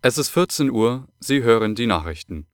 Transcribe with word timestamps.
Es 0.00 0.16
ist 0.16 0.28
14 0.28 0.70
Uhr, 0.70 1.08
Sie 1.18 1.42
hören 1.42 1.74
die 1.74 1.86
Nachrichten. 1.86 2.46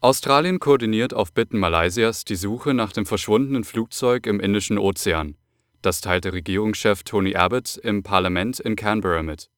Australien 0.00 0.60
koordiniert 0.60 1.14
auf 1.14 1.32
Bitten 1.32 1.58
Malaysias 1.58 2.26
die 2.26 2.36
Suche 2.36 2.74
nach 2.74 2.92
dem 2.92 3.06
verschwundenen 3.06 3.64
Flugzeug 3.64 4.26
im 4.26 4.38
Indischen 4.38 4.76
Ozean. 4.76 5.36
Das 5.80 6.02
teilte 6.02 6.34
Regierungschef 6.34 7.04
Tony 7.04 7.36
Abbott 7.36 7.78
im 7.78 8.02
Parlament 8.02 8.60
in 8.60 8.76
Canberra 8.76 9.22
mit. 9.22 9.48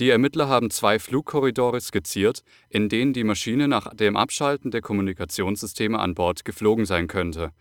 Die 0.00 0.10
Ermittler 0.10 0.48
haben 0.48 0.70
zwei 0.70 0.98
Flugkorridore 0.98 1.80
skizziert, 1.80 2.42
in 2.68 2.90
denen 2.90 3.14
die 3.14 3.24
Maschine 3.24 3.66
nach 3.66 3.94
dem 3.94 4.14
Abschalten 4.14 4.70
der 4.70 4.82
Kommunikationssysteme 4.82 5.98
an 5.98 6.14
Bord 6.14 6.44
geflogen 6.44 6.84
sein 6.84 7.06
könnte. 7.06 7.52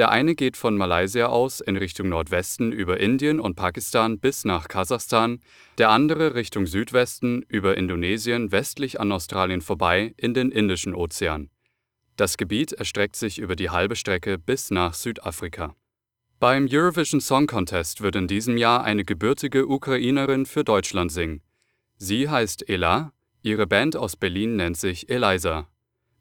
Der 0.00 0.10
eine 0.10 0.34
geht 0.34 0.56
von 0.56 0.78
Malaysia 0.78 1.26
aus 1.26 1.60
in 1.60 1.76
Richtung 1.76 2.08
Nordwesten 2.08 2.72
über 2.72 3.00
Indien 3.00 3.38
und 3.38 3.54
Pakistan 3.54 4.18
bis 4.18 4.46
nach 4.46 4.66
Kasachstan, 4.66 5.40
der 5.76 5.90
andere 5.90 6.34
Richtung 6.34 6.64
Südwesten 6.64 7.42
über 7.48 7.76
Indonesien 7.76 8.50
westlich 8.50 8.98
an 8.98 9.12
Australien 9.12 9.60
vorbei 9.60 10.14
in 10.16 10.32
den 10.32 10.52
Indischen 10.52 10.94
Ozean. 10.94 11.50
Das 12.16 12.38
Gebiet 12.38 12.72
erstreckt 12.72 13.14
sich 13.14 13.38
über 13.38 13.56
die 13.56 13.68
halbe 13.68 13.94
Strecke 13.94 14.38
bis 14.38 14.70
nach 14.70 14.94
Südafrika. 14.94 15.76
Beim 16.38 16.66
Eurovision 16.70 17.20
Song 17.20 17.46
Contest 17.46 18.00
wird 18.00 18.16
in 18.16 18.26
diesem 18.26 18.56
Jahr 18.56 18.82
eine 18.82 19.04
gebürtige 19.04 19.68
Ukrainerin 19.68 20.46
für 20.46 20.64
Deutschland 20.64 21.12
singen. 21.12 21.42
Sie 21.98 22.26
heißt 22.26 22.66
Ela, 22.70 23.12
ihre 23.42 23.66
Band 23.66 23.96
aus 23.96 24.16
Berlin 24.16 24.56
nennt 24.56 24.78
sich 24.78 25.10
Eliza. 25.10 25.68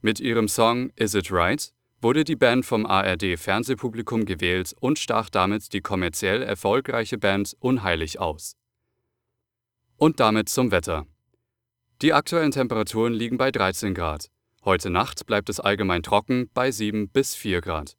Mit 0.01 0.19
ihrem 0.19 0.49
Song 0.49 0.91
Is 0.97 1.13
It 1.15 1.31
Right 1.31 1.71
wurde 2.01 2.23
die 2.23 2.35
Band 2.35 2.65
vom 2.65 2.85
ARD-Fernsehpublikum 2.85 4.25
gewählt 4.25 4.73
und 4.79 4.99
stach 4.99 5.29
damit 5.29 5.73
die 5.73 5.81
kommerziell 5.81 6.41
erfolgreiche 6.41 7.17
Band 7.17 7.55
unheilig 7.59 8.19
aus. 8.19 8.55
Und 9.97 10.19
damit 10.19 10.47
zum 10.49 10.71
Wetter. 10.71 11.05
Die 12.01 12.13
aktuellen 12.13 12.51
Temperaturen 12.51 13.13
liegen 13.13 13.37
bei 13.37 13.51
13 13.51 13.93
Grad. 13.93 14.29
Heute 14.63 14.89
Nacht 14.89 15.25
bleibt 15.25 15.49
es 15.49 15.59
allgemein 15.59 16.03
trocken 16.03 16.49
bei 16.53 16.71
7 16.71 17.09
bis 17.09 17.35
4 17.35 17.59
Grad. 17.59 17.97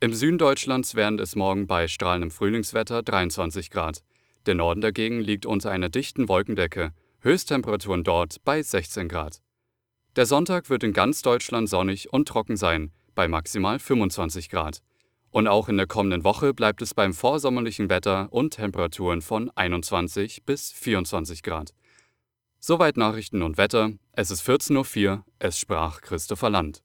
Im 0.00 0.12
Süden 0.14 0.38
Deutschlands 0.38 0.94
während 0.94 1.20
es 1.20 1.36
morgen 1.36 1.66
bei 1.66 1.86
strahlendem 1.86 2.30
Frühlingswetter 2.30 3.02
23 3.02 3.70
Grad. 3.70 4.02
Der 4.46 4.54
Norden 4.54 4.80
dagegen 4.80 5.20
liegt 5.20 5.46
unter 5.46 5.70
einer 5.70 5.88
dichten 5.88 6.28
Wolkendecke 6.28 6.92
Höchsttemperaturen 7.20 8.04
dort 8.04 8.42
bei 8.44 8.62
16 8.62 9.08
Grad. 9.08 9.40
Der 10.14 10.26
Sonntag 10.26 10.70
wird 10.70 10.84
in 10.84 10.92
ganz 10.92 11.22
Deutschland 11.22 11.68
sonnig 11.68 12.12
und 12.12 12.28
trocken 12.28 12.56
sein, 12.56 12.92
bei 13.18 13.26
maximal 13.26 13.80
25 13.80 14.48
Grad. 14.48 14.80
Und 15.30 15.48
auch 15.48 15.68
in 15.68 15.76
der 15.76 15.88
kommenden 15.88 16.22
Woche 16.22 16.54
bleibt 16.54 16.82
es 16.82 16.94
beim 16.94 17.12
vorsommerlichen 17.12 17.90
Wetter 17.90 18.32
und 18.32 18.50
Temperaturen 18.54 19.22
von 19.22 19.50
21 19.56 20.44
bis 20.44 20.70
24 20.70 21.42
Grad. 21.42 21.74
Soweit 22.60 22.96
Nachrichten 22.96 23.42
und 23.42 23.58
Wetter. 23.58 23.90
Es 24.12 24.30
ist 24.30 24.48
14.04 24.48 25.08
Uhr, 25.08 25.24
es 25.40 25.58
sprach 25.58 26.00
Christopher 26.00 26.48
Land. 26.48 26.84